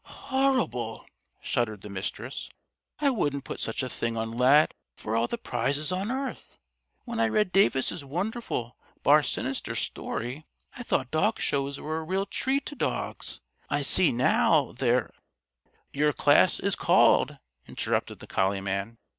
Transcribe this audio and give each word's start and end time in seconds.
Horrible!" 0.03 1.05
shuddered 1.43 1.81
the 1.81 1.87
Mistress. 1.89 2.49
"I 2.99 3.11
wouldn't 3.11 3.43
put 3.43 3.59
such 3.59 3.83
a 3.83 3.87
thing 3.89 4.17
on 4.17 4.31
Lad 4.31 4.73
for 4.95 5.15
all 5.15 5.27
the 5.27 5.37
prizes 5.37 5.91
on 5.91 6.11
earth. 6.11 6.57
When 7.05 7.19
I 7.19 7.27
read 7.27 7.51
Davis' 7.51 8.03
wonderful 8.03 8.75
'Bar 9.03 9.21
Sinister' 9.21 9.75
story, 9.75 10.43
I 10.73 10.81
thought 10.81 11.11
dog 11.11 11.39
shows 11.39 11.79
were 11.79 11.99
a 11.99 12.03
real 12.03 12.25
treat 12.25 12.65
to 12.65 12.75
dogs. 12.75 13.41
I 13.69 13.83
see, 13.83 14.11
now, 14.11 14.71
they're" 14.71 15.11
"Your 15.91 16.13
class 16.13 16.59
is 16.59 16.73
called!" 16.75 17.37
interrupted 17.67 18.21
the 18.21 18.25
collie 18.25 18.59
man. 18.59 18.97